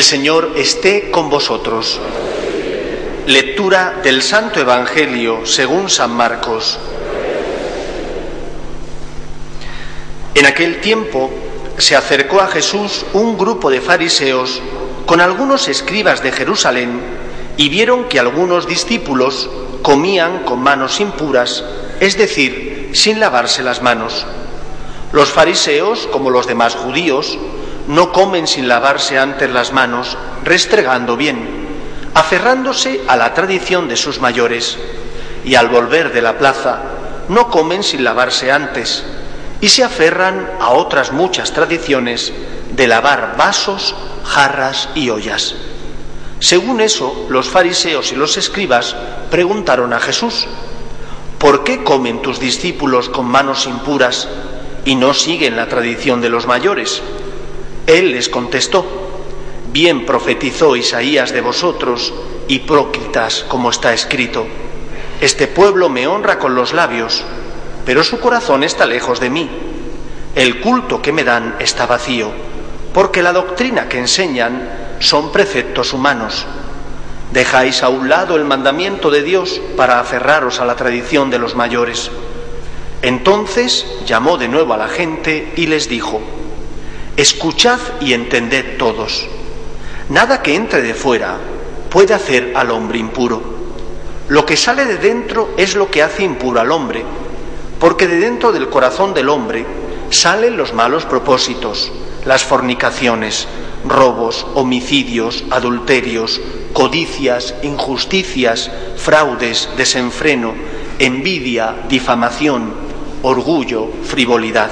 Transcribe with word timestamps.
El 0.00 0.04
Señor 0.04 0.52
esté 0.56 1.10
con 1.10 1.28
vosotros. 1.28 2.00
Lectura 3.26 4.00
del 4.02 4.22
Santo 4.22 4.58
Evangelio 4.58 5.44
según 5.44 5.90
San 5.90 6.10
Marcos. 6.12 6.78
En 10.34 10.46
aquel 10.46 10.80
tiempo 10.80 11.30
se 11.76 11.96
acercó 11.96 12.40
a 12.40 12.46
Jesús 12.46 13.04
un 13.12 13.36
grupo 13.36 13.68
de 13.68 13.82
fariseos 13.82 14.62
con 15.10 15.20
algunos 15.20 15.66
escribas 15.66 16.22
de 16.22 16.30
Jerusalén 16.30 17.00
y 17.56 17.68
vieron 17.68 18.04
que 18.04 18.20
algunos 18.20 18.68
discípulos 18.68 19.50
comían 19.82 20.44
con 20.44 20.62
manos 20.62 21.00
impuras, 21.00 21.64
es 21.98 22.16
decir, 22.16 22.90
sin 22.92 23.18
lavarse 23.18 23.64
las 23.64 23.82
manos. 23.82 24.24
Los 25.10 25.30
fariseos, 25.30 26.06
como 26.12 26.30
los 26.30 26.46
demás 26.46 26.76
judíos, 26.76 27.40
no 27.88 28.12
comen 28.12 28.46
sin 28.46 28.68
lavarse 28.68 29.18
antes 29.18 29.50
las 29.50 29.72
manos, 29.72 30.16
restregando 30.44 31.16
bien, 31.16 31.44
aferrándose 32.14 33.00
a 33.08 33.16
la 33.16 33.34
tradición 33.34 33.88
de 33.88 33.96
sus 33.96 34.20
mayores, 34.20 34.78
y 35.44 35.56
al 35.56 35.70
volver 35.70 36.12
de 36.12 36.22
la 36.22 36.38
plaza, 36.38 36.82
no 37.28 37.50
comen 37.50 37.82
sin 37.82 38.04
lavarse 38.04 38.52
antes, 38.52 39.02
y 39.60 39.70
se 39.70 39.82
aferran 39.82 40.48
a 40.60 40.68
otras 40.70 41.10
muchas 41.10 41.50
tradiciones 41.50 42.32
de 42.72 42.86
lavar 42.86 43.36
vasos, 43.36 43.94
jarras 44.24 44.88
y 44.94 45.10
ollas. 45.10 45.54
Según 46.38 46.80
eso, 46.80 47.26
los 47.28 47.48
fariseos 47.48 48.12
y 48.12 48.16
los 48.16 48.36
escribas 48.36 48.96
preguntaron 49.30 49.92
a 49.92 50.00
Jesús, 50.00 50.46
¿por 51.38 51.64
qué 51.64 51.84
comen 51.84 52.22
tus 52.22 52.40
discípulos 52.40 53.08
con 53.08 53.26
manos 53.26 53.66
impuras 53.66 54.28
y 54.84 54.94
no 54.94 55.12
siguen 55.12 55.56
la 55.56 55.68
tradición 55.68 56.20
de 56.20 56.30
los 56.30 56.46
mayores? 56.46 57.02
Él 57.86 58.12
les 58.12 58.28
contestó, 58.28 58.86
bien 59.72 60.06
profetizó 60.06 60.76
Isaías 60.76 61.32
de 61.32 61.40
vosotros, 61.42 62.14
hipócritas, 62.48 63.44
como 63.48 63.70
está 63.70 63.92
escrito, 63.92 64.46
este 65.20 65.46
pueblo 65.48 65.90
me 65.90 66.06
honra 66.06 66.38
con 66.38 66.54
los 66.54 66.72
labios, 66.72 67.22
pero 67.84 68.02
su 68.02 68.20
corazón 68.20 68.64
está 68.64 68.86
lejos 68.86 69.20
de 69.20 69.28
mí. 69.28 69.50
El 70.34 70.60
culto 70.60 71.02
que 71.02 71.12
me 71.12 71.24
dan 71.24 71.56
está 71.58 71.84
vacío, 71.84 72.30
porque 72.92 73.22
la 73.22 73.32
doctrina 73.32 73.88
que 73.88 73.98
enseñan 73.98 74.96
son 74.98 75.32
preceptos 75.32 75.92
humanos. 75.92 76.46
Dejáis 77.32 77.82
a 77.82 77.88
un 77.88 78.08
lado 78.08 78.36
el 78.36 78.44
mandamiento 78.44 79.10
de 79.10 79.22
Dios 79.22 79.60
para 79.76 80.00
aferraros 80.00 80.60
a 80.60 80.64
la 80.64 80.74
tradición 80.74 81.30
de 81.30 81.38
los 81.38 81.54
mayores. 81.54 82.10
Entonces 83.02 83.86
llamó 84.06 84.36
de 84.36 84.48
nuevo 84.48 84.74
a 84.74 84.76
la 84.76 84.88
gente 84.88 85.52
y 85.56 85.66
les 85.66 85.88
dijo, 85.88 86.20
Escuchad 87.16 87.78
y 88.00 88.12
entended 88.12 88.78
todos. 88.78 89.26
Nada 90.08 90.42
que 90.42 90.54
entre 90.54 90.82
de 90.82 90.94
fuera 90.94 91.36
puede 91.88 92.14
hacer 92.14 92.52
al 92.56 92.70
hombre 92.70 92.98
impuro. 92.98 93.42
Lo 94.28 94.44
que 94.44 94.56
sale 94.56 94.84
de 94.84 94.96
dentro 94.96 95.50
es 95.56 95.74
lo 95.76 95.90
que 95.90 96.02
hace 96.02 96.24
impuro 96.24 96.60
al 96.60 96.70
hombre, 96.72 97.04
porque 97.78 98.06
de 98.06 98.18
dentro 98.18 98.52
del 98.52 98.68
corazón 98.68 99.14
del 99.14 99.28
hombre 99.28 99.64
salen 100.10 100.56
los 100.56 100.74
malos 100.74 101.06
propósitos, 101.06 101.90
las 102.24 102.44
fornicaciones, 102.44 103.46
robos, 103.84 104.46
homicidios, 104.54 105.44
adulterios, 105.50 106.40
codicias, 106.72 107.54
injusticias, 107.62 108.70
fraudes, 108.96 109.68
desenfreno, 109.76 110.54
envidia, 110.98 111.74
difamación, 111.88 112.72
orgullo, 113.22 113.88
frivolidad. 114.04 114.70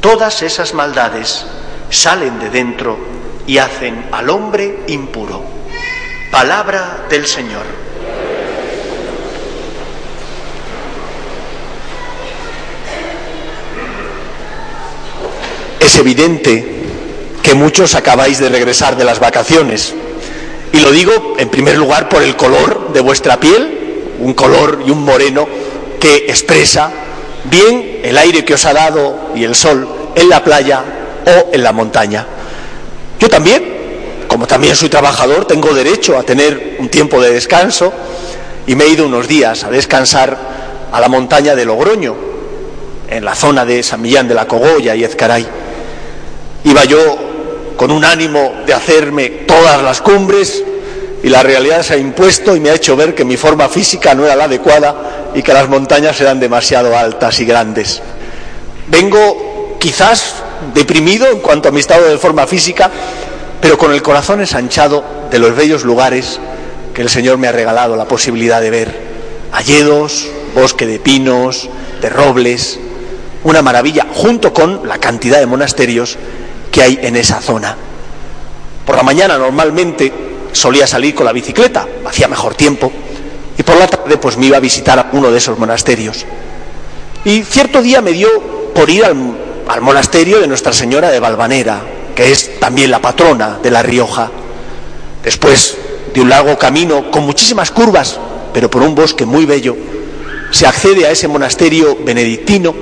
Todas 0.00 0.42
esas 0.42 0.74
maldades 0.74 1.44
salen 1.90 2.38
de 2.38 2.50
dentro 2.50 2.98
y 3.46 3.58
hacen 3.58 4.06
al 4.12 4.30
hombre 4.30 4.84
impuro. 4.88 5.42
Palabra 6.30 7.06
del 7.08 7.26
Señor. 7.26 7.87
Es 15.88 15.96
evidente 15.96 16.62
que 17.42 17.54
muchos 17.54 17.94
acabáis 17.94 18.38
de 18.38 18.50
regresar 18.50 18.94
de 18.98 19.04
las 19.04 19.20
vacaciones. 19.20 19.94
Y 20.70 20.80
lo 20.80 20.92
digo 20.92 21.36
en 21.38 21.48
primer 21.48 21.78
lugar 21.78 22.10
por 22.10 22.22
el 22.22 22.36
color 22.36 22.92
de 22.92 23.00
vuestra 23.00 23.40
piel, 23.40 24.02
un 24.18 24.34
color 24.34 24.82
y 24.86 24.90
un 24.90 25.02
moreno 25.02 25.48
que 25.98 26.26
expresa 26.28 26.90
bien 27.44 28.00
el 28.02 28.18
aire 28.18 28.44
que 28.44 28.52
os 28.52 28.66
ha 28.66 28.74
dado 28.74 29.30
y 29.34 29.44
el 29.44 29.54
sol 29.54 29.88
en 30.14 30.28
la 30.28 30.44
playa 30.44 30.84
o 31.24 31.54
en 31.54 31.62
la 31.62 31.72
montaña. 31.72 32.26
Yo 33.18 33.30
también, 33.30 34.26
como 34.28 34.46
también 34.46 34.76
soy 34.76 34.90
trabajador, 34.90 35.46
tengo 35.46 35.72
derecho 35.72 36.18
a 36.18 36.22
tener 36.22 36.76
un 36.80 36.90
tiempo 36.90 37.18
de 37.18 37.32
descanso 37.32 37.94
y 38.66 38.74
me 38.74 38.84
he 38.84 38.88
ido 38.90 39.06
unos 39.06 39.26
días 39.26 39.64
a 39.64 39.70
descansar 39.70 40.36
a 40.92 41.00
la 41.00 41.08
montaña 41.08 41.54
de 41.54 41.64
Logroño, 41.64 42.14
en 43.08 43.24
la 43.24 43.34
zona 43.34 43.64
de 43.64 43.82
San 43.82 44.02
Millán 44.02 44.28
de 44.28 44.34
la 44.34 44.46
Cogolla 44.46 44.94
y 44.94 45.02
Ezcaray. 45.02 45.67
Iba 46.64 46.84
yo 46.84 47.16
con 47.76 47.90
un 47.90 48.04
ánimo 48.04 48.52
de 48.66 48.74
hacerme 48.74 49.28
todas 49.46 49.82
las 49.82 50.00
cumbres 50.00 50.64
y 51.22 51.28
la 51.28 51.42
realidad 51.42 51.82
se 51.82 51.94
ha 51.94 51.96
impuesto 51.96 52.54
y 52.56 52.60
me 52.60 52.70
ha 52.70 52.74
hecho 52.74 52.96
ver 52.96 53.14
que 53.14 53.24
mi 53.24 53.36
forma 53.36 53.68
física 53.68 54.14
no 54.14 54.24
era 54.24 54.36
la 54.36 54.44
adecuada 54.44 55.30
y 55.34 55.42
que 55.42 55.52
las 55.52 55.68
montañas 55.68 56.20
eran 56.20 56.40
demasiado 56.40 56.96
altas 56.96 57.40
y 57.40 57.44
grandes. 57.44 58.02
Vengo 58.88 59.76
quizás 59.78 60.34
deprimido 60.74 61.26
en 61.28 61.40
cuanto 61.40 61.68
a 61.68 61.72
mi 61.72 61.80
estado 61.80 62.08
de 62.08 62.18
forma 62.18 62.46
física, 62.46 62.90
pero 63.60 63.78
con 63.78 63.92
el 63.92 64.02
corazón 64.02 64.40
ensanchado 64.40 65.04
de 65.30 65.38
los 65.38 65.54
bellos 65.54 65.84
lugares 65.84 66.40
que 66.94 67.02
el 67.02 67.08
Señor 67.08 67.38
me 67.38 67.48
ha 67.48 67.52
regalado 67.52 67.96
la 67.96 68.06
posibilidad 68.06 68.60
de 68.60 68.70
ver. 68.70 69.08
Alledos, 69.52 70.28
bosque 70.54 70.86
de 70.86 70.98
pinos, 70.98 71.68
de 72.00 72.08
robles, 72.08 72.78
una 73.44 73.62
maravilla, 73.62 74.06
junto 74.12 74.52
con 74.52 74.86
la 74.88 74.98
cantidad 74.98 75.38
de 75.38 75.46
monasterios 75.46 76.18
que 76.70 76.82
hay 76.82 76.98
en 77.02 77.16
esa 77.16 77.40
zona. 77.40 77.76
Por 78.86 78.96
la 78.96 79.02
mañana 79.02 79.36
normalmente 79.38 80.12
solía 80.52 80.86
salir 80.86 81.14
con 81.14 81.26
la 81.26 81.32
bicicleta, 81.32 81.86
hacía 82.06 82.28
mejor 82.28 82.54
tiempo, 82.54 82.90
y 83.56 83.62
por 83.62 83.76
la 83.76 83.86
tarde 83.86 84.16
pues 84.16 84.36
me 84.36 84.46
iba 84.46 84.56
a 84.56 84.60
visitar 84.60 85.10
uno 85.12 85.30
de 85.30 85.38
esos 85.38 85.58
monasterios. 85.58 86.24
Y 87.24 87.42
cierto 87.42 87.82
día 87.82 88.00
me 88.00 88.12
dio 88.12 88.28
por 88.74 88.88
ir 88.88 89.04
al, 89.04 89.16
al 89.68 89.80
monasterio 89.80 90.40
de 90.40 90.46
Nuestra 90.46 90.72
Señora 90.72 91.10
de 91.10 91.20
Valvanera, 91.20 91.82
que 92.14 92.32
es 92.32 92.58
también 92.58 92.90
la 92.90 93.00
patrona 93.00 93.58
de 93.62 93.70
La 93.70 93.82
Rioja. 93.82 94.30
Después 95.22 95.76
de 96.14 96.20
un 96.20 96.30
largo 96.30 96.56
camino 96.56 97.10
con 97.10 97.24
muchísimas 97.24 97.70
curvas, 97.70 98.18
pero 98.54 98.70
por 98.70 98.82
un 98.82 98.94
bosque 98.94 99.26
muy 99.26 99.44
bello, 99.44 99.76
se 100.50 100.66
accede 100.66 101.06
a 101.06 101.10
ese 101.10 101.28
monasterio 101.28 101.98
benedictino 102.04 102.74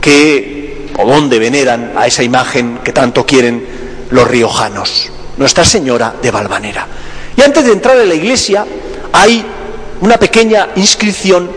que 0.00 0.59
o 0.98 1.06
donde 1.06 1.38
veneran 1.38 1.92
a 1.96 2.06
esa 2.06 2.22
imagen 2.22 2.78
que 2.84 2.92
tanto 2.92 3.24
quieren 3.24 3.64
los 4.10 4.26
riojanos, 4.28 5.10
Nuestra 5.36 5.64
Señora 5.64 6.14
de 6.20 6.30
Valvanera. 6.30 6.86
Y 7.36 7.42
antes 7.42 7.64
de 7.64 7.72
entrar 7.72 7.98
en 7.98 8.08
la 8.08 8.14
iglesia 8.14 8.66
hay 9.12 9.44
una 10.00 10.16
pequeña 10.16 10.68
inscripción 10.76 11.50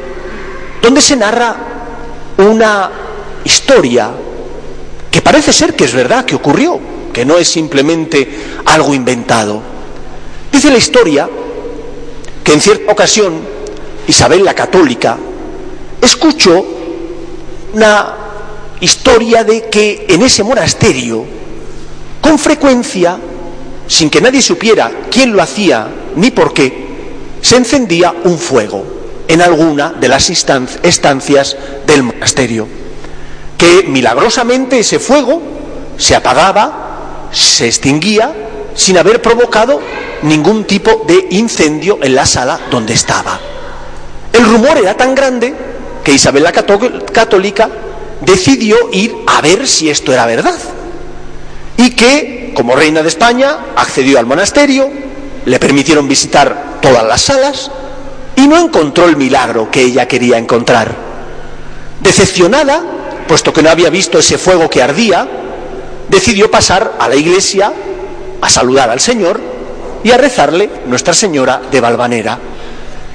donde 0.82 1.02
se 1.02 1.16
narra 1.16 1.56
una 2.38 2.92
historia 3.44 4.12
que 5.10 5.22
parece 5.22 5.54
ser 5.54 5.76
que 5.76 5.86
es 5.86 5.94
verdad, 5.94 6.26
que 6.26 6.36
ocurrió, 6.36 6.80
que 7.14 7.26
no 7.26 7.38
es 7.38 7.48
simplemente 7.48 8.28
algo 8.66 8.94
inventado. 8.94 9.62
Dice 10.52 10.72
la 10.72 10.78
historia 10.78 11.30
que 12.44 12.54
en 12.54 12.62
cierta 12.62 12.92
ocasión 12.92 13.42
Isabel 14.08 14.44
la 14.44 14.54
Católica 14.54 15.18
escuchó 16.02 16.66
una 17.74 18.23
historia 18.84 19.44
de 19.44 19.70
que 19.70 20.06
en 20.10 20.22
ese 20.22 20.44
monasterio 20.44 21.26
con 22.20 22.38
frecuencia 22.38 23.18
sin 23.88 24.10
que 24.10 24.22
nadie 24.22 24.42
supiera 24.42 24.92
quién 25.10 25.34
lo 25.34 25.42
hacía 25.42 25.88
ni 26.16 26.32
por 26.32 26.54
qué, 26.54 26.84
se 27.42 27.58
encendía 27.58 28.14
un 28.24 28.38
fuego 28.38 28.86
en 29.28 29.42
alguna 29.42 29.94
de 29.94 30.08
las 30.08 30.30
estancias 30.30 31.58
del 31.86 32.04
monasterio, 32.04 32.68
que 33.58 33.84
milagrosamente 33.88 34.80
ese 34.80 35.00
fuego 35.00 35.42
se 35.98 36.16
apagaba, 36.16 37.30
se 37.32 37.68
extinguía, 37.68 38.34
sin 38.76 38.98
haber 38.98 39.22
provocado 39.22 39.80
ningún 40.24 40.66
tipo 40.66 41.06
de 41.08 41.28
incendio 41.32 42.00
en 42.02 42.16
la 42.16 42.26
sala 42.26 42.60
donde 42.72 42.94
estaba. 42.94 43.40
El 44.32 44.46
rumor 44.46 44.78
era 44.78 44.96
tan 44.96 45.14
grande 45.14 45.54
que 46.04 46.14
Isabel 46.14 46.44
la 46.44 46.52
Católica 46.52 47.70
decidió 48.26 48.78
ir 48.92 49.16
a 49.28 49.42
ver 49.42 49.68
si 49.68 49.90
esto 49.90 50.14
era 50.14 50.26
verdad. 50.26 50.58
Y 51.78 51.92
que, 51.92 52.54
como 52.56 52.76
reina 52.76 53.02
de 53.02 53.10
España, 53.10 53.58
accedió 53.76 54.20
al 54.20 54.26
monasterio, 54.26 54.90
le 55.46 55.60
permitieron 55.60 56.08
visitar 56.08 56.80
todas 56.82 57.06
las 57.06 57.22
salas 57.22 57.72
y 58.36 58.48
no 58.48 58.58
encontró 58.58 59.06
el 59.06 59.18
milagro 59.18 59.70
que 59.70 59.82
ella 59.82 60.08
quería 60.08 60.38
encontrar. 60.38 60.96
Decepcionada, 62.00 62.82
puesto 63.28 63.54
que 63.54 63.62
no 63.62 63.70
había 63.70 63.90
visto 63.90 64.20
ese 64.20 64.38
fuego 64.38 64.70
que 64.70 64.82
ardía, 64.82 65.28
decidió 66.10 66.50
pasar 66.52 66.94
a 67.00 67.08
la 67.08 67.16
iglesia 67.16 67.72
a 68.42 68.50
saludar 68.50 68.90
al 68.90 69.00
Señor 69.00 69.40
y 70.04 70.12
a 70.12 70.18
rezarle 70.18 70.70
Nuestra 70.88 71.14
Señora 71.14 71.62
de 71.72 71.80
Valvanera. 71.80 72.38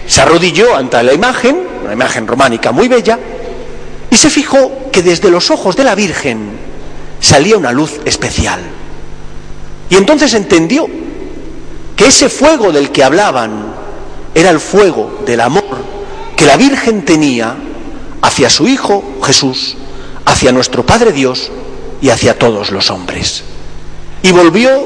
Se 0.07 0.23
arrodilló 0.23 0.75
ante 0.75 1.03
la 1.03 1.13
imagen, 1.13 1.61
una 1.85 1.93
imagen 1.93 2.27
románica 2.27 2.73
muy 2.73 2.89
bella, 2.89 3.19
y 4.11 4.17
se 4.17 4.31
fijó 4.31 4.88
que 4.99 5.03
desde 5.05 5.31
los 5.31 5.53
ojos 5.53 5.77
de 5.77 5.85
la 5.85 5.95
Virgen 5.95 6.59
salía 7.21 7.57
una 7.57 7.71
luz 7.71 8.01
especial. 8.05 8.59
Y 9.89 9.95
entonces 9.95 10.35
entendió 10.35 10.89
que 11.95 12.09
ese 12.09 12.29
fuego 12.29 12.73
del 12.73 12.91
que 12.91 13.05
hablaban 13.05 13.77
era 14.35 14.51
el 14.51 14.59
fuego 14.59 15.21
del 15.25 15.41
amor 15.41 15.63
que 16.35 16.47
la 16.47 16.57
Virgen 16.57 17.05
tenía 17.05 17.55
hacia 18.23 18.51
su 18.51 18.67
Hijo 18.67 19.05
Jesús, 19.23 19.77
hacia 20.25 20.51
nuestro 20.51 20.85
Padre 20.85 21.13
Dios 21.13 21.53
y 22.03 22.09
hacia 22.09 22.37
todos 22.37 22.73
los 22.73 22.91
hombres. 22.91 23.45
Y 24.25 24.33
volvió 24.33 24.85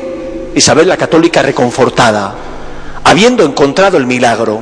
Isabel 0.54 0.88
la 0.88 0.98
Católica 0.98 1.40
reconfortada, 1.40 2.34
habiendo 3.02 3.44
encontrado 3.44 3.96
el 3.96 4.06
milagro, 4.06 4.60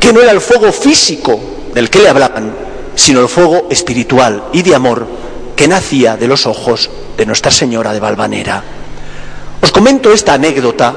que 0.00 0.14
no 0.14 0.22
era 0.22 0.32
el 0.32 0.40
fuego 0.40 0.72
físico 0.72 1.38
del 1.74 1.90
que 1.90 1.98
le 1.98 2.08
hablaban, 2.08 2.65
sino 2.96 3.20
el 3.20 3.28
fuego 3.28 3.68
espiritual 3.70 4.44
y 4.52 4.62
de 4.62 4.74
amor 4.74 5.06
que 5.54 5.68
nacía 5.68 6.16
de 6.16 6.26
los 6.26 6.46
ojos 6.46 6.90
de 7.16 7.26
Nuestra 7.26 7.52
Señora 7.52 7.92
de 7.92 8.00
Valvanera. 8.00 8.62
Os 9.60 9.70
comento 9.70 10.12
esta 10.12 10.34
anécdota, 10.34 10.94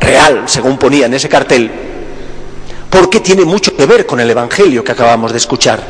real, 0.00 0.44
según 0.46 0.78
ponía 0.78 1.06
en 1.06 1.14
ese 1.14 1.28
cartel, 1.28 1.70
porque 2.90 3.20
tiene 3.20 3.44
mucho 3.44 3.76
que 3.76 3.86
ver 3.86 4.06
con 4.06 4.18
el 4.18 4.30
Evangelio 4.30 4.82
que 4.82 4.92
acabamos 4.92 5.30
de 5.30 5.38
escuchar. 5.38 5.82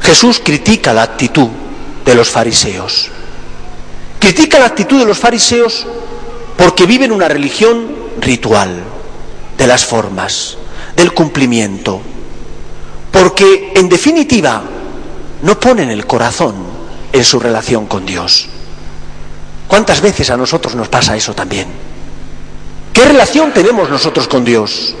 Jesús 0.00 0.40
critica 0.42 0.92
la 0.92 1.02
actitud 1.02 1.48
de 2.04 2.14
los 2.14 2.30
fariseos. 2.30 3.10
Critica 4.18 4.58
la 4.58 4.66
actitud 4.66 4.98
de 4.98 5.06
los 5.06 5.18
fariseos 5.18 5.86
porque 6.56 6.86
viven 6.86 7.12
una 7.12 7.28
religión 7.28 7.88
ritual, 8.20 8.82
de 9.56 9.66
las 9.66 9.84
formas, 9.84 10.56
del 10.94 11.12
cumplimiento, 11.12 12.00
porque 13.20 13.72
en 13.74 13.86
definitiva 13.86 14.62
no 15.42 15.60
ponen 15.60 15.90
el 15.90 16.06
corazón 16.06 16.54
en 17.12 17.22
su 17.22 17.38
relación 17.38 17.84
con 17.84 18.06
Dios. 18.06 18.48
¿Cuántas 19.68 20.00
veces 20.00 20.30
a 20.30 20.38
nosotros 20.38 20.74
nos 20.74 20.88
pasa 20.88 21.14
eso 21.14 21.34
también? 21.34 21.66
¿Qué 22.94 23.04
relación 23.04 23.52
tenemos 23.52 23.90
nosotros 23.90 24.26
con 24.26 24.42
Dios? 24.42 24.94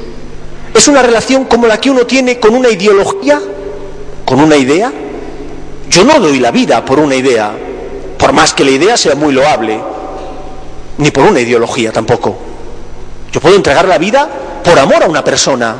¿Es 0.74 0.86
una 0.86 1.00
relación 1.00 1.46
como 1.46 1.66
la 1.66 1.80
que 1.80 1.90
uno 1.90 2.04
tiene 2.04 2.38
con 2.38 2.54
una 2.54 2.68
ideología? 2.68 3.40
¿Con 4.26 4.38
una 4.40 4.56
idea? 4.56 4.92
Yo 5.88 6.04
no 6.04 6.20
doy 6.20 6.40
la 6.40 6.50
vida 6.50 6.84
por 6.84 6.98
una 6.98 7.14
idea, 7.14 7.52
por 8.18 8.34
más 8.34 8.52
que 8.52 8.64
la 8.64 8.72
idea 8.72 8.98
sea 8.98 9.14
muy 9.14 9.32
loable, 9.32 9.80
ni 10.98 11.10
por 11.10 11.24
una 11.24 11.40
ideología 11.40 11.90
tampoco. 11.90 12.36
Yo 13.32 13.40
puedo 13.40 13.56
entregar 13.56 13.88
la 13.88 13.96
vida 13.96 14.28
por 14.62 14.78
amor 14.78 15.04
a 15.04 15.08
una 15.08 15.24
persona, 15.24 15.74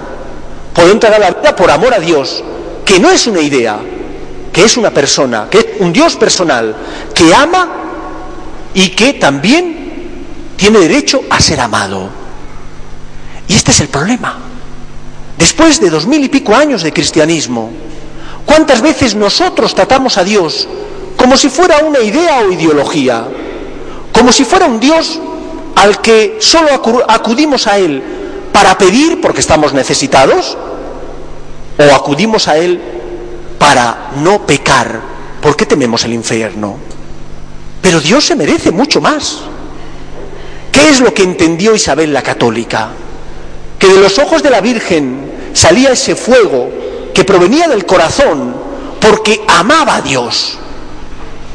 puedo 0.75 0.91
entregar 0.93 1.21
la 1.21 1.31
vida 1.31 1.55
por 1.55 1.71
amor 1.71 1.95
a 1.95 1.99
Dios, 1.99 2.43
que 2.85 2.99
no 2.99 3.11
es 3.11 3.27
una 3.27 3.41
idea, 3.41 3.79
que 4.53 4.65
es 4.65 4.77
una 4.77 4.91
persona, 4.91 5.49
que 5.51 5.59
es 5.59 5.67
un 5.81 5.93
Dios 5.93 6.17
personal, 6.17 6.75
que 7.15 7.35
ama 7.35 7.69
y 8.75 8.91
que 8.91 9.15
también 9.15 10.55
tiene 10.57 10.81
derecho 10.81 11.23
a 11.31 11.41
ser 11.41 11.61
amado. 11.61 12.09
Y 13.49 13.55
este 13.55 13.71
es 13.71 13.81
el 13.81 13.89
problema. 13.89 14.39
Después 15.39 15.81
de 15.81 15.91
dos 15.91 16.07
mil 16.07 16.23
y 16.23 16.29
pico 16.29 16.55
años 16.55 16.83
de 16.83 16.93
cristianismo, 16.93 17.71
¿cuántas 18.45 18.81
veces 18.81 19.15
nosotros 19.15 19.75
tratamos 19.75 20.19
a 20.19 20.25
Dios 20.25 20.69
como 21.17 21.37
si 21.37 21.49
fuera 21.49 21.79
una 21.79 22.01
idea 22.01 22.41
o 22.41 22.53
ideología? 22.53 23.27
como 24.21 24.33
si 24.33 24.45
fuera 24.45 24.67
un 24.67 24.79
Dios 24.79 25.19
al 25.77 26.03
que 26.03 26.37
solo 26.41 26.69
acudimos 27.09 27.67
a 27.67 27.79
Él 27.79 28.03
para 28.53 28.77
pedir 28.79 29.21
porque 29.21 29.41
estamos 29.41 29.73
necesitados, 29.73 30.57
o 31.79 31.95
acudimos 31.95 32.49
a 32.49 32.59
Él 32.59 32.81
para 33.59 34.13
no 34.17 34.47
pecar 34.47 35.01
porque 35.41 35.67
tememos 35.67 36.05
el 36.05 36.13
infierno. 36.13 36.77
Pero 37.81 38.01
Dios 38.01 38.25
se 38.25 38.37
merece 38.37 38.71
mucho 38.71 39.01
más. 39.01 39.39
¿Qué 40.71 40.89
es 40.89 41.01
lo 41.01 41.13
que 41.15 41.23
entendió 41.23 41.75
Isabel 41.75 42.13
la 42.13 42.23
católica? 42.23 42.91
Que 43.79 43.89
de 43.89 44.01
los 44.01 44.19
ojos 44.19 44.43
de 44.43 44.51
la 44.51 44.61
Virgen 44.61 45.31
salía 45.53 45.93
ese 45.93 46.15
fuego 46.15 46.69
que 47.15 47.25
provenía 47.25 47.69
del 47.69 47.87
corazón 47.87 48.55
porque 49.01 49.43
amaba 49.49 49.97
a 49.97 50.03
Dios. 50.03 50.59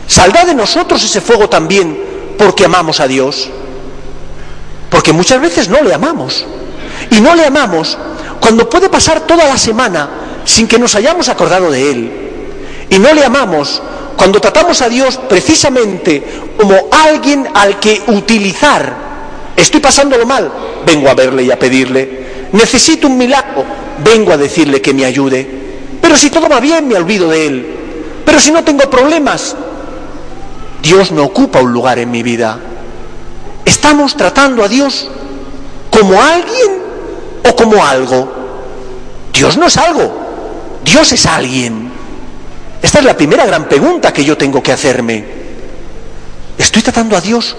Saldrá 0.08 0.46
de 0.46 0.56
nosotros 0.56 1.04
ese 1.04 1.22
fuego 1.22 1.48
también 1.48 1.98
porque 2.38 2.66
amamos 2.66 3.00
a 3.00 3.08
Dios. 3.08 3.50
Porque 4.90 5.14
muchas 5.14 5.42
veces 5.42 5.70
no 5.70 5.82
le 5.82 5.94
amamos. 5.94 6.46
Y 7.16 7.22
no 7.22 7.34
le 7.34 7.46
amamos 7.46 7.98
cuando 8.42 8.70
puede 8.70 8.90
pasar 8.90 9.22
toda 9.22 9.46
la 9.46 9.58
semana 9.58 10.10
sin 10.44 10.68
que 10.68 10.78
nos 10.78 10.96
hayamos 10.96 11.30
acordado 11.30 11.72
de 11.72 11.90
Él. 11.90 12.12
Y 12.90 13.00
no 13.00 13.14
le 13.14 13.24
amamos 13.24 13.82
cuando 14.18 14.42
tratamos 14.42 14.82
a 14.82 14.90
Dios 14.90 15.18
precisamente 15.30 16.22
como 16.58 16.90
alguien 16.92 17.48
al 17.54 17.80
que 17.80 18.04
utilizar. 18.08 18.94
Estoy 19.56 19.80
pasándolo 19.80 20.26
mal, 20.26 20.52
vengo 20.86 21.08
a 21.08 21.14
verle 21.14 21.44
y 21.44 21.52
a 21.52 21.58
pedirle. 21.58 22.50
Necesito 22.52 23.08
un 23.08 23.18
milagro, 23.18 23.64
vengo 24.04 24.34
a 24.34 24.38
decirle 24.38 24.82
que 24.82 24.94
me 24.94 25.06
ayude. 25.06 25.48
Pero 26.02 26.18
si 26.18 26.30
todo 26.30 26.50
va 26.50 26.60
bien, 26.60 26.86
me 26.86 26.96
olvido 26.96 27.30
de 27.30 27.48
Él. 27.48 27.76
Pero 28.26 28.42
si 28.42 28.52
no 28.52 28.62
tengo 28.66 28.90
problemas, 28.90 29.56
Dios 30.82 31.14
no 31.14 31.24
ocupa 31.24 31.62
un 31.62 31.72
lugar 31.72 31.98
en 31.98 32.12
mi 32.12 32.24
vida. 32.24 32.60
¿Estamos 33.64 34.18
tratando 34.18 34.66
a 34.66 34.68
Dios 34.68 35.10
como 35.90 36.22
alguien 36.22 36.85
o 37.48 37.56
como 37.56 37.84
algo? 37.84 38.28
Dios 39.32 39.58
no 39.58 39.68
es 39.68 39.78
algo, 39.78 40.12
Dios 40.84 41.12
es 41.12 41.26
alguien. 41.26 41.92
Esta 42.82 43.00
es 43.00 43.06
la 43.06 43.18
primera 43.18 43.46
gran 43.46 43.68
pregunta 43.68 44.14
que 44.14 44.24
yo 44.24 44.38
tengo 44.38 44.62
que 44.62 44.72
hacerme. 44.72 45.26
¿Estoy 46.58 46.82
tratando 46.82 47.18
a 47.18 47.22
Dios 47.22 47.56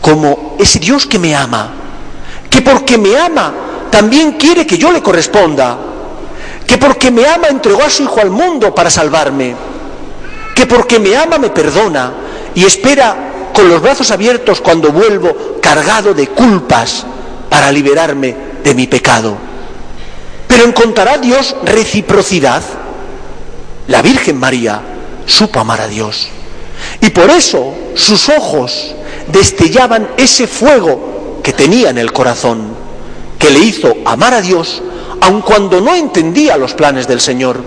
como 0.00 0.56
ese 0.58 0.78
Dios 0.78 1.06
que 1.06 1.18
me 1.18 1.34
ama? 1.34 1.72
Que 2.50 2.60
porque 2.60 2.98
me 2.98 3.16
ama 3.16 3.52
también 3.90 4.32
quiere 4.32 4.66
que 4.66 4.76
yo 4.76 4.92
le 4.92 5.02
corresponda. 5.02 5.78
Que 6.66 6.78
porque 6.78 7.10
me 7.10 7.26
ama 7.26 7.48
entregó 7.48 7.82
a 7.82 7.90
su 7.90 8.02
Hijo 8.02 8.20
al 8.20 8.30
mundo 8.30 8.74
para 8.74 8.90
salvarme. 8.90 9.54
Que 10.54 10.66
porque 10.66 10.98
me 10.98 11.16
ama 11.16 11.38
me 11.38 11.50
perdona 11.50 12.12
y 12.54 12.64
espera 12.64 13.50
con 13.54 13.68
los 13.68 13.80
brazos 13.80 14.10
abiertos 14.10 14.60
cuando 14.60 14.90
vuelvo 14.90 15.58
cargado 15.62 16.12
de 16.12 16.28
culpas 16.28 17.06
para 17.48 17.72
liberarme 17.72 18.49
de 18.62 18.74
mi 18.74 18.86
pecado. 18.86 19.36
Pero 20.46 20.64
encontrará 20.64 21.18
Dios 21.18 21.54
reciprocidad. 21.64 22.62
La 23.86 24.02
Virgen 24.02 24.38
María 24.38 24.80
supo 25.26 25.60
amar 25.60 25.80
a 25.80 25.88
Dios. 25.88 26.28
Y 27.00 27.10
por 27.10 27.30
eso 27.30 27.74
sus 27.94 28.28
ojos 28.28 28.94
destellaban 29.28 30.08
ese 30.16 30.46
fuego 30.46 31.40
que 31.42 31.52
tenía 31.52 31.90
en 31.90 31.98
el 31.98 32.12
corazón, 32.12 32.74
que 33.38 33.50
le 33.50 33.60
hizo 33.60 33.94
amar 34.04 34.34
a 34.34 34.42
Dios 34.42 34.82
aun 35.20 35.42
cuando 35.42 35.80
no 35.80 35.94
entendía 35.94 36.56
los 36.56 36.74
planes 36.74 37.06
del 37.06 37.20
Señor, 37.20 37.60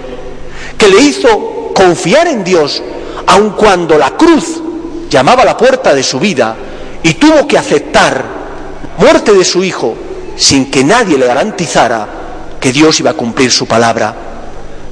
que 0.78 0.90
le 0.90 1.02
hizo 1.02 1.72
confiar 1.74 2.28
en 2.28 2.44
Dios 2.44 2.82
aun 3.28 3.52
cuando 3.52 3.98
la 3.98 4.12
cruz 4.12 4.62
llamaba 5.10 5.44
a 5.44 5.46
la 5.46 5.58
puerta 5.58 5.94
de 5.94 6.04
su 6.04 6.20
vida 6.20 6.56
y 7.04 7.14
tuvo 7.14 7.48
que 7.48 7.58
aceptar 7.58 8.24
muerte 8.98 9.34
de 9.34 9.46
su 9.46 9.64
hijo 9.64 9.96
sin 10.36 10.70
que 10.72 10.84
nadie 10.84 11.18
le 11.18 11.28
garantizara 11.28 12.08
que 12.60 12.72
Dios 12.72 13.00
iba 13.00 13.12
a 13.12 13.16
cumplir 13.16 13.52
su 13.52 13.66
palabra. 13.66 14.16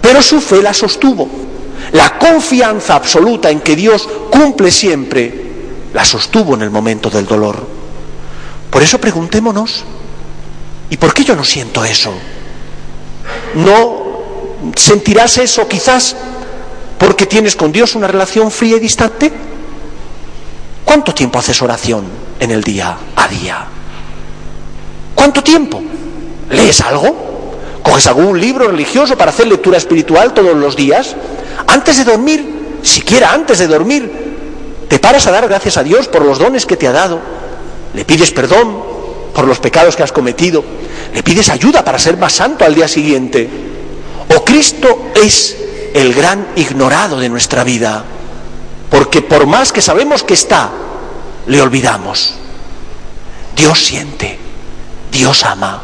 Pero 0.01 0.21
su 0.21 0.41
fe 0.41 0.61
la 0.61 0.73
sostuvo. 0.73 1.29
La 1.93 2.17
confianza 2.17 2.95
absoluta 2.95 3.49
en 3.49 3.61
que 3.61 3.75
Dios 3.75 4.07
cumple 4.29 4.71
siempre, 4.71 5.51
la 5.93 6.05
sostuvo 6.05 6.55
en 6.55 6.61
el 6.61 6.69
momento 6.69 7.09
del 7.09 7.25
dolor. 7.25 7.65
Por 8.69 8.83
eso 8.83 8.99
preguntémonos, 8.99 9.83
¿y 10.89 10.97
por 10.97 11.13
qué 11.13 11.23
yo 11.23 11.35
no 11.35 11.43
siento 11.43 11.83
eso? 11.83 12.13
¿No 13.55 14.01
sentirás 14.75 15.37
eso 15.37 15.67
quizás 15.67 16.15
porque 16.97 17.25
tienes 17.25 17.55
con 17.55 17.71
Dios 17.71 17.95
una 17.95 18.07
relación 18.07 18.51
fría 18.51 18.77
y 18.77 18.79
distante? 18.79 19.31
¿Cuánto 20.85 21.13
tiempo 21.13 21.39
haces 21.39 21.61
oración 21.61 22.05
en 22.39 22.51
el 22.51 22.63
día 22.63 22.97
a 23.15 23.27
día? 23.27 23.67
¿Cuánto 25.21 25.43
tiempo? 25.43 25.79
¿Lees 26.49 26.81
algo? 26.81 27.15
¿Coges 27.83 28.07
algún 28.07 28.41
libro 28.41 28.69
religioso 28.69 29.15
para 29.15 29.29
hacer 29.29 29.45
lectura 29.45 29.77
espiritual 29.77 30.33
todos 30.33 30.55
los 30.55 30.75
días? 30.75 31.15
Antes 31.67 31.97
de 31.97 32.05
dormir, 32.05 32.79
siquiera 32.81 33.31
antes 33.31 33.59
de 33.59 33.67
dormir, 33.67 34.11
te 34.89 34.97
paras 34.97 35.27
a 35.27 35.31
dar 35.31 35.47
gracias 35.47 35.77
a 35.77 35.83
Dios 35.83 36.07
por 36.07 36.25
los 36.25 36.39
dones 36.39 36.65
que 36.65 36.75
te 36.75 36.87
ha 36.87 36.91
dado. 36.91 37.19
Le 37.93 38.03
pides 38.03 38.31
perdón 38.31 38.81
por 39.35 39.45
los 39.45 39.59
pecados 39.59 39.95
que 39.95 40.01
has 40.01 40.11
cometido. 40.11 40.63
Le 41.13 41.21
pides 41.21 41.49
ayuda 41.49 41.85
para 41.85 41.99
ser 41.99 42.17
más 42.17 42.33
santo 42.33 42.65
al 42.65 42.73
día 42.73 42.87
siguiente. 42.87 43.47
O 44.35 44.43
Cristo 44.43 45.11
es 45.13 45.55
el 45.93 46.15
gran 46.15 46.47
ignorado 46.55 47.19
de 47.19 47.29
nuestra 47.29 47.63
vida, 47.63 48.03
porque 48.89 49.21
por 49.21 49.45
más 49.45 49.71
que 49.71 49.83
sabemos 49.83 50.23
que 50.23 50.33
está, 50.33 50.71
le 51.45 51.61
olvidamos. 51.61 52.33
Dios 53.55 53.85
siente, 53.85 54.40
Dios 55.11 55.43
ama. 55.43 55.81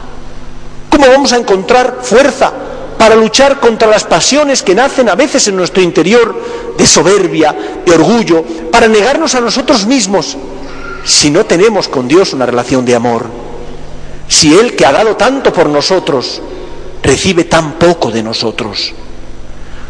¿Cómo 0.89 1.07
vamos 1.07 1.33
a 1.33 1.37
encontrar 1.37 1.99
fuerza 2.01 2.51
para 2.97 3.15
luchar 3.15 3.59
contra 3.59 3.87
las 3.87 4.03
pasiones 4.03 4.63
que 4.63 4.73
nacen 4.73 5.09
a 5.09 5.15
veces 5.15 5.47
en 5.47 5.55
nuestro 5.55 5.83
interior 5.83 6.75
de 6.77 6.87
soberbia, 6.87 7.55
de 7.85 7.91
orgullo, 7.91 8.43
para 8.71 8.87
negarnos 8.87 9.35
a 9.35 9.41
nosotros 9.41 9.85
mismos 9.85 10.37
si 11.05 11.29
no 11.29 11.45
tenemos 11.45 11.87
con 11.87 12.07
Dios 12.07 12.33
una 12.33 12.45
relación 12.45 12.85
de 12.85 12.95
amor? 12.95 13.25
Si 14.27 14.57
Él 14.57 14.75
que 14.75 14.85
ha 14.85 14.91
dado 14.91 15.15
tanto 15.15 15.53
por 15.53 15.69
nosotros, 15.69 16.41
recibe 17.03 17.43
tan 17.43 17.73
poco 17.73 18.11
de 18.11 18.23
nosotros. 18.23 18.93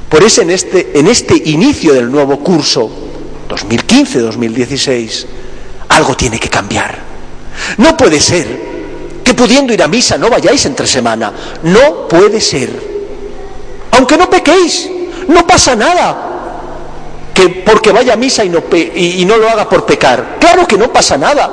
Por 0.09 0.23
eso 0.23 0.41
en 0.41 0.51
este, 0.51 0.97
en 0.99 1.07
este 1.07 1.41
inicio 1.45 1.93
del 1.93 2.11
nuevo 2.11 2.39
curso, 2.39 2.89
2015-2016, 3.49 5.25
algo 5.89 6.15
tiene 6.15 6.39
que 6.39 6.49
cambiar. 6.49 6.97
No 7.77 7.97
puede 7.97 8.21
ser 8.21 8.66
que 9.27 9.33
pudiendo 9.33 9.73
ir 9.73 9.83
a 9.83 9.89
misa 9.89 10.17
no 10.17 10.29
vayáis 10.29 10.65
entre 10.67 10.87
semana. 10.87 11.33
No 11.63 12.07
puede 12.07 12.39
ser. 12.39 12.71
Aunque 13.91 14.15
no 14.15 14.29
pequéis, 14.29 14.89
no 15.27 15.45
pasa 15.45 15.75
nada 15.75 17.31
que 17.33 17.49
porque 17.49 17.91
vaya 17.91 18.13
a 18.13 18.15
misa 18.15 18.45
y 18.45 18.49
no, 18.49 18.63
y 18.71 19.25
no 19.25 19.35
lo 19.35 19.49
haga 19.49 19.67
por 19.67 19.85
pecar. 19.85 20.37
Claro 20.39 20.65
que 20.65 20.77
no 20.77 20.93
pasa 20.93 21.17
nada. 21.17 21.51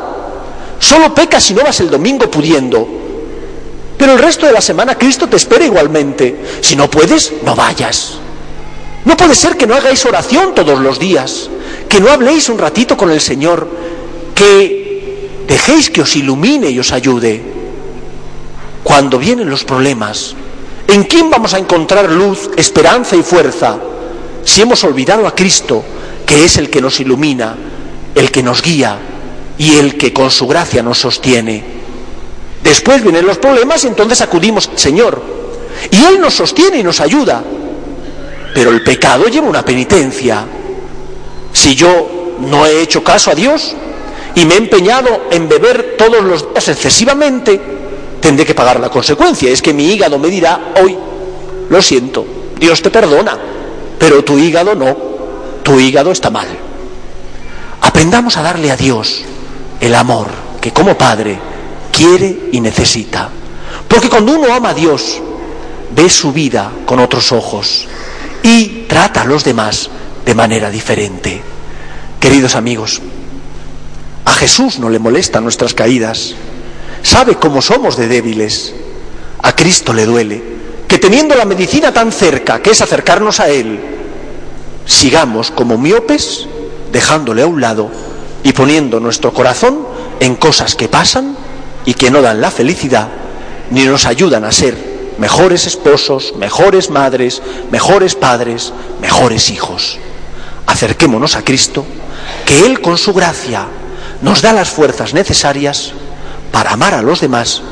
Solo 0.78 1.12
pecas 1.12 1.42
si 1.42 1.52
no 1.52 1.64
vas 1.64 1.80
el 1.80 1.90
domingo 1.90 2.30
pudiendo. 2.30 2.86
Pero 3.98 4.12
el 4.12 4.20
resto 4.20 4.46
de 4.46 4.52
la 4.52 4.60
semana 4.60 4.96
Cristo 4.96 5.28
te 5.28 5.34
espera 5.34 5.64
igualmente. 5.64 6.44
Si 6.60 6.76
no 6.76 6.88
puedes, 6.88 7.32
no 7.42 7.56
vayas. 7.56 8.18
No 9.04 9.16
puede 9.16 9.34
ser 9.34 9.56
que 9.56 9.66
no 9.66 9.74
hagáis 9.74 10.06
oración 10.06 10.54
todos 10.54 10.78
los 10.78 11.00
días, 11.00 11.50
que 11.88 11.98
no 11.98 12.08
habléis 12.08 12.48
un 12.48 12.58
ratito 12.58 12.96
con 12.96 13.10
el 13.10 13.20
Señor, 13.20 13.66
que 14.32 15.44
dejéis 15.48 15.90
que 15.90 16.02
os 16.02 16.14
ilumine 16.14 16.70
y 16.70 16.78
os 16.78 16.92
ayude. 16.92 17.53
Cuando 18.84 19.18
vienen 19.18 19.48
los 19.48 19.64
problemas, 19.64 20.36
¿en 20.86 21.04
quién 21.04 21.30
vamos 21.30 21.54
a 21.54 21.58
encontrar 21.58 22.10
luz, 22.10 22.50
esperanza 22.56 23.16
y 23.16 23.22
fuerza 23.22 23.78
si 24.44 24.60
hemos 24.60 24.84
olvidado 24.84 25.26
a 25.26 25.34
Cristo, 25.34 25.82
que 26.26 26.44
es 26.44 26.58
el 26.58 26.68
que 26.68 26.82
nos 26.82 27.00
ilumina, 27.00 27.56
el 28.14 28.30
que 28.30 28.42
nos 28.42 28.62
guía 28.62 28.98
y 29.56 29.78
el 29.78 29.96
que 29.96 30.12
con 30.12 30.30
su 30.30 30.46
gracia 30.46 30.82
nos 30.82 30.98
sostiene? 30.98 31.64
Después 32.62 33.02
vienen 33.02 33.26
los 33.26 33.38
problemas 33.38 33.82
y 33.84 33.86
entonces 33.86 34.20
acudimos 34.20 34.70
Señor. 34.74 35.20
Y 35.90 36.04
Él 36.04 36.20
nos 36.20 36.34
sostiene 36.34 36.78
y 36.78 36.82
nos 36.82 37.00
ayuda. 37.00 37.42
Pero 38.54 38.70
el 38.70 38.84
pecado 38.84 39.26
lleva 39.28 39.48
una 39.48 39.64
penitencia. 39.64 40.44
Si 41.54 41.74
yo 41.74 42.36
no 42.40 42.66
he 42.66 42.82
hecho 42.82 43.02
caso 43.02 43.30
a 43.30 43.34
Dios 43.34 43.74
y 44.34 44.44
me 44.44 44.54
he 44.54 44.58
empeñado 44.58 45.24
en 45.30 45.48
beber 45.48 45.96
todos 45.96 46.22
los 46.22 46.50
días 46.50 46.68
excesivamente, 46.68 47.74
tendré 48.24 48.46
que 48.46 48.54
pagar 48.54 48.80
la 48.80 48.88
consecuencia. 48.88 49.50
Es 49.50 49.60
que 49.60 49.74
mi 49.74 49.92
hígado 49.92 50.18
me 50.18 50.28
dirá 50.28 50.72
hoy, 50.82 50.96
lo 51.68 51.82
siento, 51.82 52.24
Dios 52.58 52.80
te 52.80 52.88
perdona, 52.88 53.38
pero 53.98 54.24
tu 54.24 54.38
hígado 54.38 54.74
no, 54.74 54.96
tu 55.62 55.78
hígado 55.78 56.10
está 56.10 56.30
mal. 56.30 56.48
Aprendamos 57.82 58.38
a 58.38 58.42
darle 58.42 58.70
a 58.70 58.78
Dios 58.78 59.20
el 59.78 59.94
amor 59.94 60.28
que 60.58 60.72
como 60.72 60.96
Padre 60.96 61.38
quiere 61.92 62.48
y 62.50 62.60
necesita. 62.60 63.28
Porque 63.86 64.08
cuando 64.08 64.32
uno 64.32 64.54
ama 64.54 64.70
a 64.70 64.74
Dios, 64.74 65.20
ve 65.94 66.08
su 66.08 66.32
vida 66.32 66.72
con 66.86 67.00
otros 67.00 67.30
ojos 67.30 67.86
y 68.42 68.86
trata 68.88 69.20
a 69.20 69.26
los 69.26 69.44
demás 69.44 69.90
de 70.24 70.34
manera 70.34 70.70
diferente. 70.70 71.42
Queridos 72.18 72.54
amigos, 72.54 73.02
a 74.24 74.32
Jesús 74.32 74.78
no 74.78 74.88
le 74.88 74.98
molestan 74.98 75.42
nuestras 75.42 75.74
caídas, 75.74 76.34
sabe 77.04 77.36
cómo 77.36 77.62
somos 77.62 77.96
de 77.96 78.08
débiles, 78.08 78.74
a 79.42 79.54
Cristo 79.54 79.92
le 79.92 80.06
duele 80.06 80.54
que 80.88 80.98
teniendo 80.98 81.34
la 81.34 81.44
medicina 81.44 81.92
tan 81.92 82.12
cerca, 82.12 82.62
que 82.62 82.70
es 82.70 82.80
acercarnos 82.80 83.40
a 83.40 83.48
Él, 83.48 83.80
sigamos 84.86 85.50
como 85.50 85.76
miopes, 85.76 86.46
dejándole 86.92 87.42
a 87.42 87.46
un 87.46 87.60
lado 87.60 87.90
y 88.42 88.52
poniendo 88.52 89.00
nuestro 89.00 89.32
corazón 89.32 89.86
en 90.20 90.36
cosas 90.36 90.76
que 90.76 90.88
pasan 90.88 91.36
y 91.84 91.94
que 91.94 92.10
no 92.10 92.22
dan 92.22 92.40
la 92.40 92.50
felicidad, 92.50 93.08
ni 93.70 93.84
nos 93.84 94.06
ayudan 94.06 94.44
a 94.44 94.52
ser 94.52 94.76
mejores 95.18 95.66
esposos, 95.66 96.34
mejores 96.36 96.90
madres, 96.90 97.42
mejores 97.70 98.14
padres, 98.14 98.72
mejores 99.00 99.50
hijos. 99.50 99.98
Acerquémonos 100.66 101.34
a 101.36 101.42
Cristo, 101.42 101.84
que 102.46 102.66
Él 102.66 102.80
con 102.80 102.98
su 102.98 103.12
gracia 103.12 103.66
nos 104.22 104.42
da 104.42 104.52
las 104.52 104.70
fuerzas 104.70 105.12
necesarias 105.12 105.92
para 106.54 106.70
amar 106.70 106.94
a 106.94 107.02
los 107.02 107.20
demás 107.20 107.62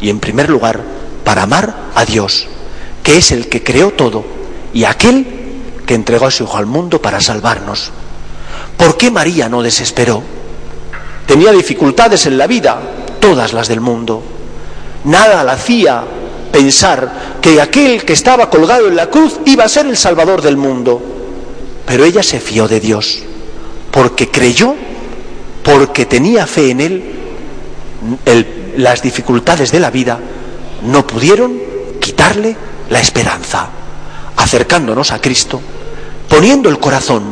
y 0.00 0.10
en 0.10 0.20
primer 0.20 0.48
lugar 0.48 0.80
para 1.24 1.42
amar 1.42 1.74
a 1.96 2.04
Dios, 2.04 2.46
que 3.02 3.18
es 3.18 3.32
el 3.32 3.48
que 3.48 3.64
creó 3.64 3.90
todo 3.90 4.24
y 4.72 4.84
aquel 4.84 5.26
que 5.84 5.94
entregó 5.94 6.26
a 6.26 6.30
su 6.30 6.44
Hijo 6.44 6.56
al 6.56 6.66
mundo 6.66 7.02
para 7.02 7.20
salvarnos. 7.20 7.90
¿Por 8.76 8.96
qué 8.96 9.10
María 9.10 9.48
no 9.48 9.60
desesperó? 9.60 10.22
Tenía 11.26 11.50
dificultades 11.50 12.26
en 12.26 12.38
la 12.38 12.46
vida, 12.46 12.78
todas 13.18 13.52
las 13.52 13.66
del 13.66 13.80
mundo. 13.80 14.22
Nada 15.02 15.42
la 15.42 15.54
hacía 15.54 16.04
pensar 16.52 17.40
que 17.42 17.60
aquel 17.60 18.04
que 18.04 18.12
estaba 18.12 18.48
colgado 18.48 18.86
en 18.86 18.94
la 18.94 19.10
cruz 19.10 19.40
iba 19.46 19.64
a 19.64 19.68
ser 19.68 19.86
el 19.86 19.96
Salvador 19.96 20.42
del 20.42 20.56
mundo. 20.56 21.02
Pero 21.84 22.04
ella 22.04 22.22
se 22.22 22.38
fió 22.38 22.68
de 22.68 22.78
Dios, 22.78 23.18
porque 23.90 24.28
creyó, 24.28 24.76
porque 25.64 26.06
tenía 26.06 26.46
fe 26.46 26.70
en 26.70 26.80
Él, 26.80 27.17
las 28.76 29.02
dificultades 29.02 29.72
de 29.72 29.80
la 29.80 29.90
vida 29.90 30.18
no 30.82 31.06
pudieron 31.06 31.58
quitarle 32.00 32.56
la 32.90 33.00
esperanza, 33.00 33.68
acercándonos 34.36 35.10
a 35.10 35.20
Cristo, 35.20 35.60
poniendo 36.28 36.68
el 36.68 36.78
corazón, 36.78 37.24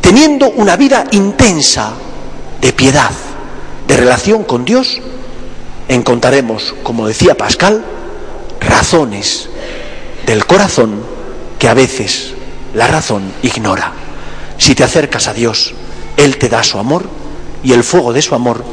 teniendo 0.00 0.50
una 0.50 0.76
vida 0.76 1.04
intensa 1.10 1.92
de 2.60 2.72
piedad, 2.72 3.10
de 3.86 3.96
relación 3.96 4.44
con 4.44 4.64
Dios, 4.64 5.00
encontraremos, 5.88 6.74
como 6.82 7.06
decía 7.06 7.36
Pascal, 7.36 7.84
razones 8.60 9.48
del 10.26 10.46
corazón 10.46 11.02
que 11.58 11.68
a 11.68 11.74
veces 11.74 12.34
la 12.74 12.86
razón 12.86 13.22
ignora. 13.42 13.92
Si 14.58 14.74
te 14.74 14.84
acercas 14.84 15.28
a 15.28 15.34
Dios, 15.34 15.74
Él 16.16 16.38
te 16.38 16.48
da 16.48 16.62
su 16.62 16.78
amor 16.78 17.04
y 17.62 17.72
el 17.72 17.84
fuego 17.84 18.12
de 18.12 18.22
su 18.22 18.34
amor 18.34 18.64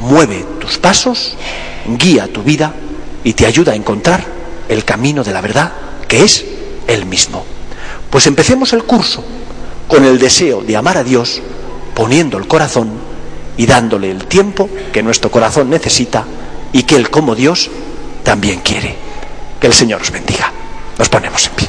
mueve 0.00 0.44
tus 0.58 0.78
pasos, 0.78 1.34
guía 1.86 2.32
tu 2.32 2.42
vida 2.42 2.74
y 3.22 3.34
te 3.34 3.46
ayuda 3.46 3.72
a 3.72 3.76
encontrar 3.76 4.24
el 4.68 4.84
camino 4.84 5.22
de 5.22 5.32
la 5.32 5.40
verdad, 5.40 5.72
que 6.08 6.24
es 6.24 6.44
Él 6.86 7.06
mismo. 7.06 7.44
Pues 8.10 8.26
empecemos 8.26 8.72
el 8.72 8.84
curso 8.84 9.24
con 9.86 10.04
el 10.04 10.18
deseo 10.18 10.62
de 10.62 10.76
amar 10.76 10.96
a 10.96 11.04
Dios, 11.04 11.40
poniendo 11.94 12.38
el 12.38 12.46
corazón 12.46 12.90
y 13.56 13.66
dándole 13.66 14.10
el 14.10 14.24
tiempo 14.26 14.68
que 14.92 15.02
nuestro 15.02 15.30
corazón 15.30 15.68
necesita 15.68 16.24
y 16.72 16.84
que 16.84 16.96
Él 16.96 17.10
como 17.10 17.34
Dios 17.34 17.70
también 18.22 18.60
quiere. 18.60 18.96
Que 19.60 19.66
el 19.66 19.74
Señor 19.74 20.00
os 20.00 20.10
bendiga. 20.10 20.52
Nos 20.98 21.08
ponemos 21.08 21.46
en 21.46 21.52
pie. 21.52 21.68